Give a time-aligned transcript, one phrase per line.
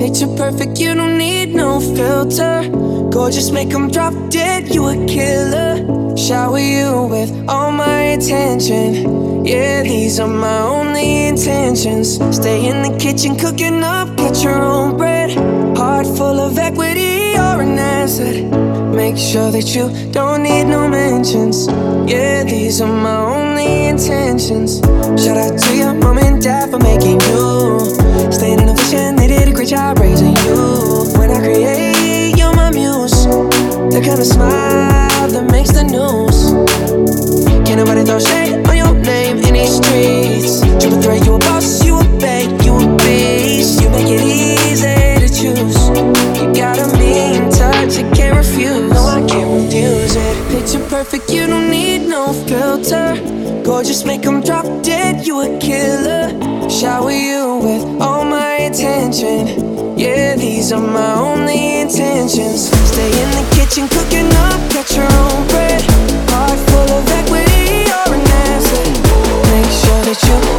[0.00, 2.66] Picture perfect, you don't need no filter.
[3.10, 6.16] Gorgeous, make them drop dead, you a killer.
[6.16, 9.44] Shower you with all my attention.
[9.44, 12.14] Yeah, these are my only intentions.
[12.34, 15.36] Stay in the kitchen, cooking up, get your own bread.
[15.76, 18.44] Heart full of equity, you're an asset.
[18.94, 21.66] Make sure that you don't need no mentions.
[22.10, 24.80] Yeah, these are my only intentions.
[25.22, 27.80] Shout out to your mom and dad for making you.
[28.32, 29.19] Staying in a vision,
[29.60, 31.04] great job raising you.
[31.18, 33.26] When I create, you're my muse.
[33.92, 36.56] The kind of smile that makes the news.
[37.66, 40.60] Can't nobody throw shade on your name in these streets.
[40.80, 43.82] Triple threat, you a boss, you a bank, you a beast.
[43.82, 45.76] You make it easy to choose.
[46.40, 48.88] You got a mean touch, I can't refuse.
[48.88, 50.36] No, I can't refuse it.
[50.48, 53.12] Picture perfect, you don't need no filter.
[53.62, 56.32] Gorgeous, make them drop dead, you a killer.
[56.70, 59.98] Shower you with all my attention.
[59.98, 62.70] Yeah, these are my only intentions.
[62.88, 65.82] Stay in the kitchen, cooking up, get your own bread.
[66.30, 68.86] Heart full of equity, you're an asset.
[69.50, 70.49] Make sure that you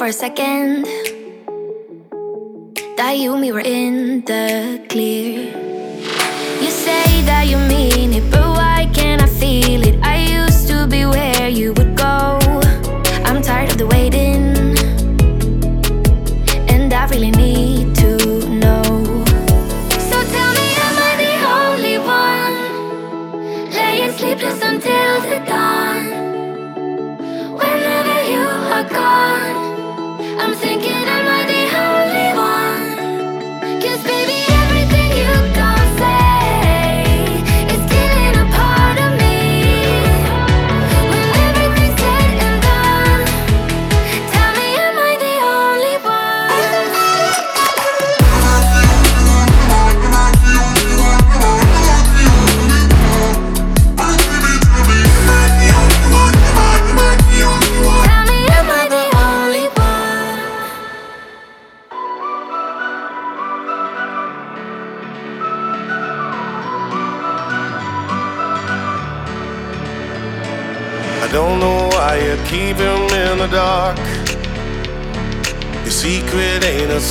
[0.00, 0.86] for a second
[2.96, 5.69] that you and me were in the clear.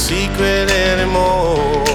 [0.09, 1.85] Secret anymore.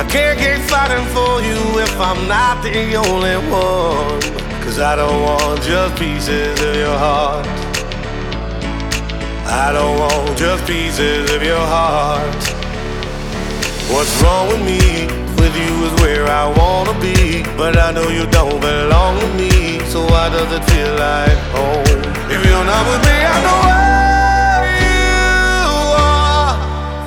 [0.00, 4.20] I can't keep fighting for you if I'm not the only one.
[4.64, 7.46] Cause I don't want just pieces of your heart.
[9.64, 12.42] I don't want just pieces of your heart.
[13.92, 14.80] What's wrong with me?
[15.36, 17.42] With you is where I wanna be.
[17.60, 19.84] But I know you don't belong with me.
[19.92, 22.00] So why does it feel like home?
[22.34, 24.05] If you're not with me, I know where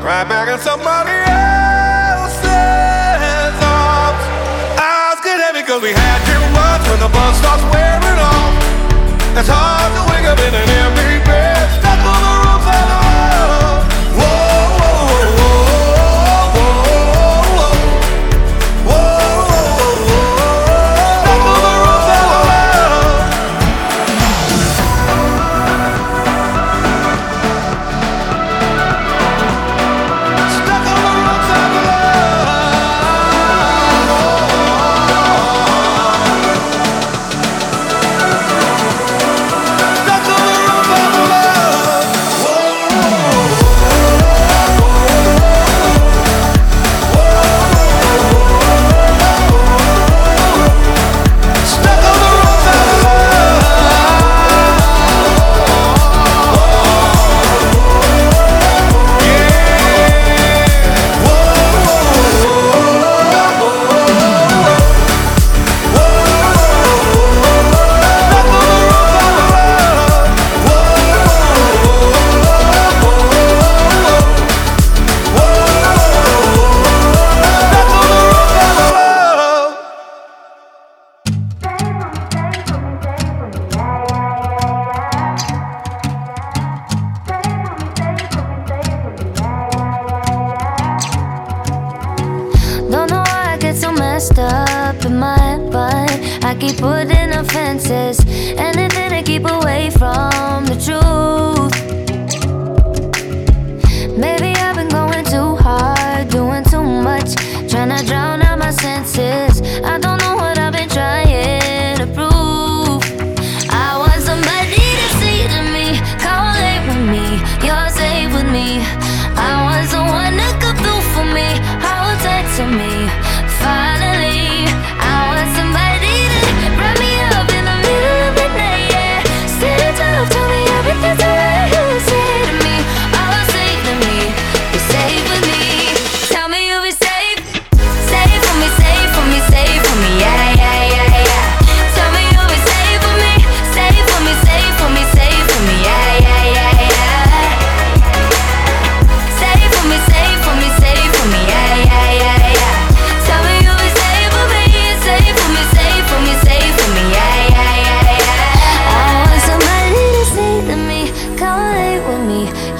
[0.01, 2.47] Right back in somebody else's
[3.59, 4.23] arms.
[4.79, 8.55] Eyes get heavy cause we had too much when the bus starts wearing off.
[9.35, 11.88] It's hard to wake up in an empty bed.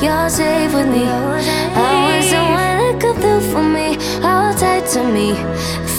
[0.10, 1.06] you're safe with me.
[1.06, 3.88] I was someone to come through for me,
[4.26, 5.30] hold tight to me.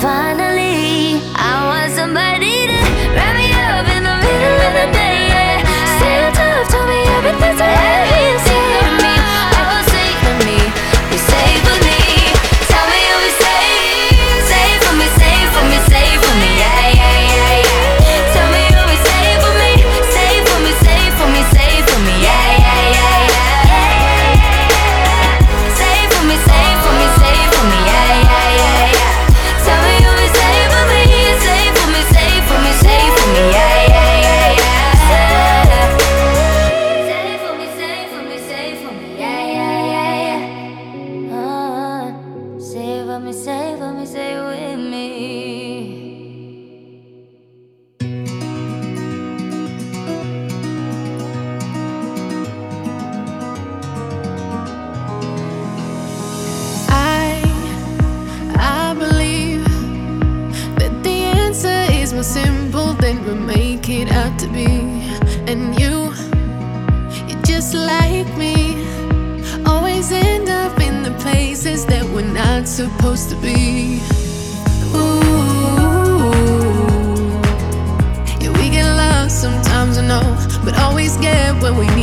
[0.02, 2.78] Finally, I want somebody to
[3.14, 5.09] wrap me up in the middle of the night.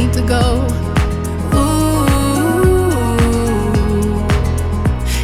[0.07, 0.65] need to go.
[1.53, 2.05] Ooh,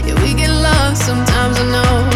[0.05, 2.09] yeah, we get lost sometimes, I know.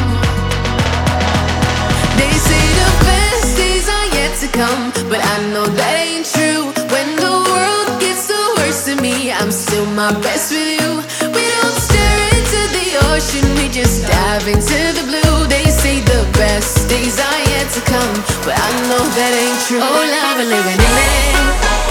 [2.17, 6.63] They say the best days are yet to come, but I know that ain't true.
[6.91, 10.89] When the world gets the worst of me, I'm still my best with you.
[11.35, 15.47] We don't stare into the ocean, we just dive into the blue.
[15.47, 18.15] They say the best days are yet to come,
[18.45, 19.79] but I know that ain't true.
[19.81, 21.86] Oh, love, living in it.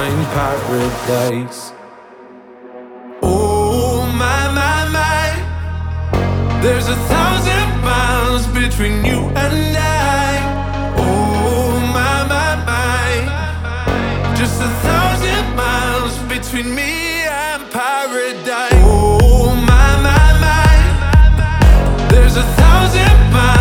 [0.00, 1.72] find paradise.
[3.22, 5.26] Oh my my my,
[6.62, 10.30] there's a thousand miles between you and I.
[10.96, 13.08] Oh my my my,
[14.40, 16.92] just a thousand miles between me
[17.48, 18.82] and paradise.
[18.82, 20.72] Oh my my my,
[22.08, 23.59] there's a thousand miles.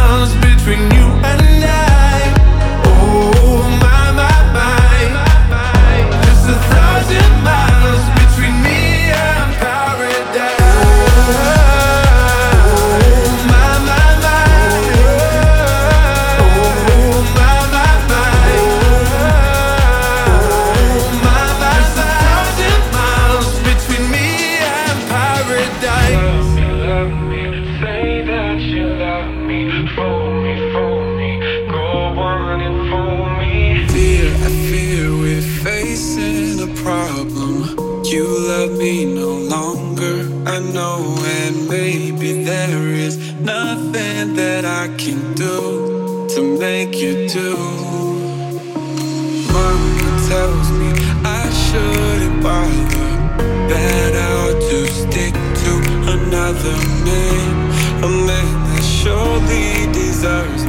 [60.19, 60.68] deserves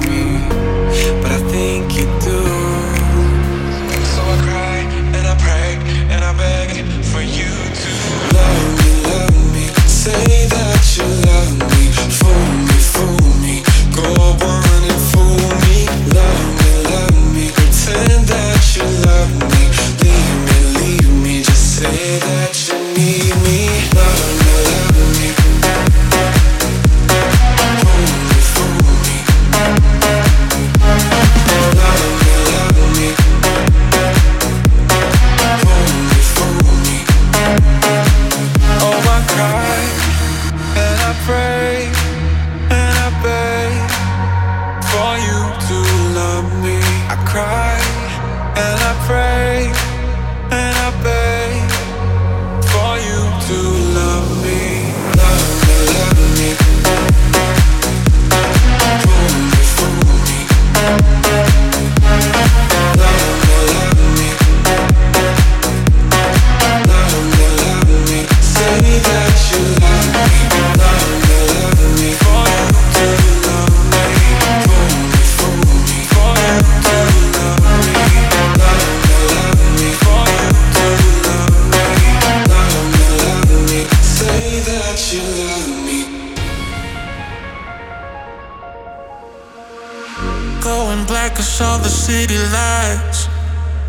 [90.70, 93.20] going black, I saw the city lights.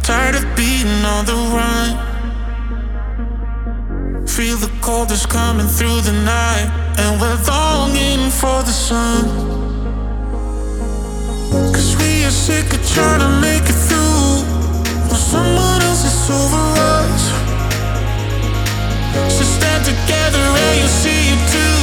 [0.01, 1.89] Tired of being on the run.
[4.35, 6.67] Feel the cold that's coming through the night,
[6.99, 9.21] and we're longing for the sun.
[11.75, 14.31] Cause we are sick of trying to make it through
[15.09, 16.63] when someone else is over
[16.97, 17.23] us.
[19.35, 21.79] So stand together and you'll see it too.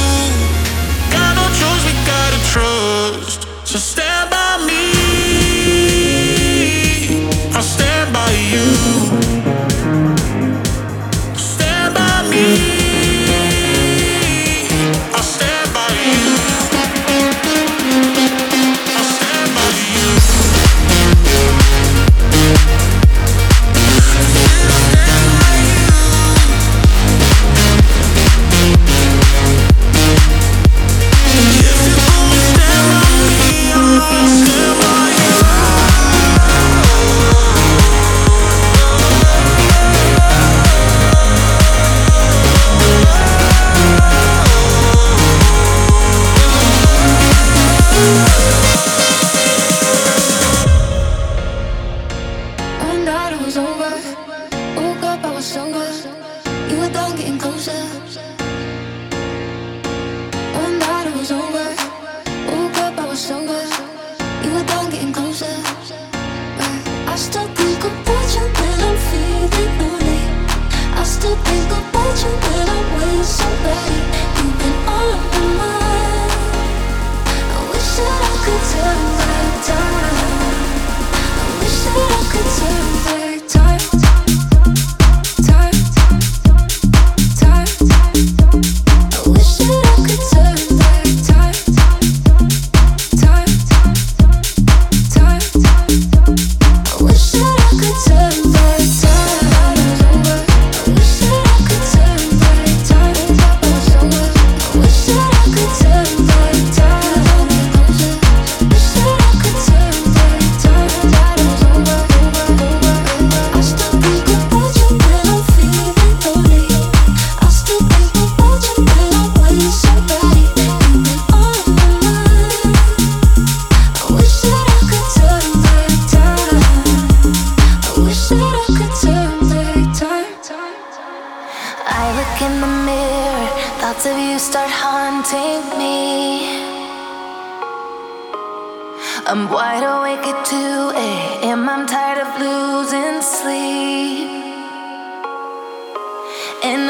[1.15, 3.28] Got no choice, we gotta trust.
[3.69, 4.89] So stand by me,
[7.53, 9.08] I stand by you.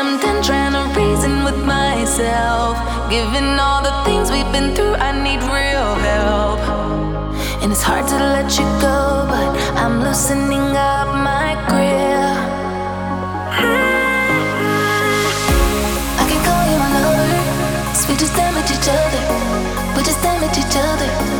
[0.09, 2.73] something trying to reason with myself.
[3.11, 6.61] Given all the things we've been through, I need real help.
[7.61, 8.97] And it's hard to let you go,
[9.29, 9.49] but
[9.81, 12.37] I'm loosening up my grip.
[16.21, 18.09] I can call you my over.
[18.09, 19.23] We just damage each other.
[19.95, 21.38] We just damage each other.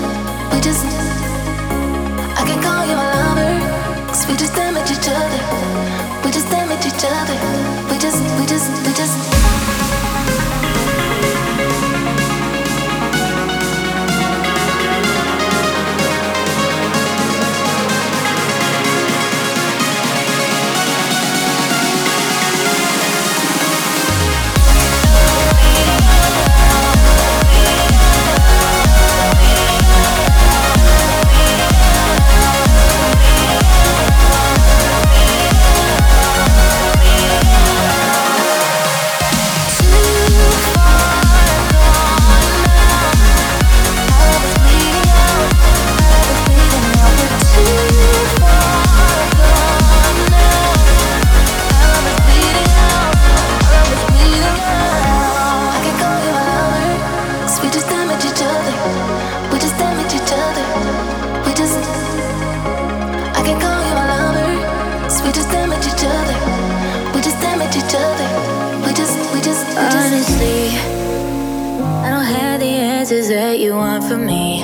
[74.10, 74.62] for me.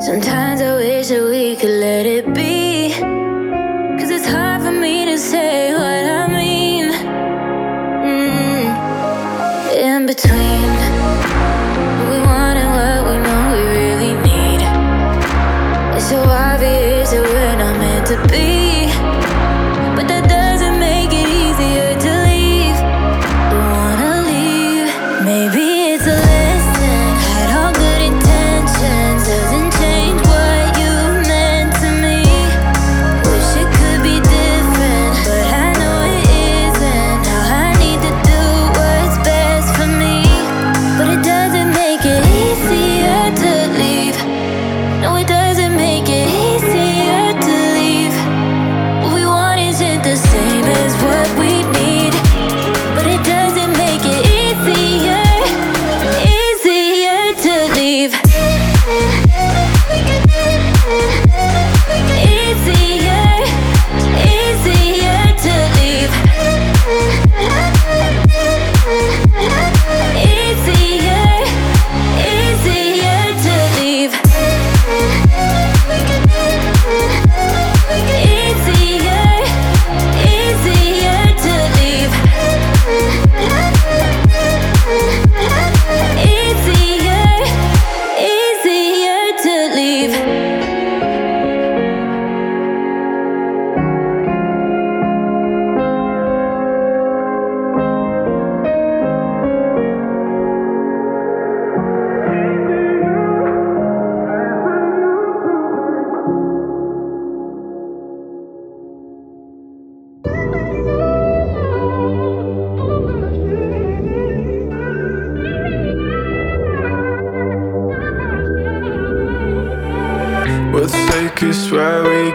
[0.00, 2.35] Sometimes I wish that we could let it be.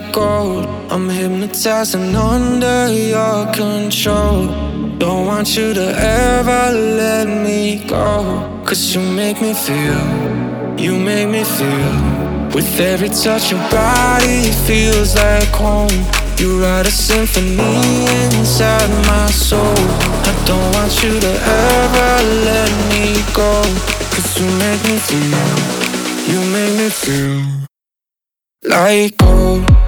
[0.00, 0.66] like gold?
[0.90, 4.46] I'm hypnotized and under your control.
[4.98, 8.62] Don't want you to ever let me go.
[8.64, 10.00] Cause you make me feel,
[10.78, 11.94] you make me feel.
[12.54, 15.88] With every touch, your body feels like home.
[16.38, 19.78] You write a symphony inside my soul.
[20.30, 21.32] I don't want you to
[21.72, 22.12] ever
[22.48, 23.62] let me go.
[24.12, 25.48] Cause you make me feel.
[26.30, 27.66] You make me feel
[28.62, 29.79] like gold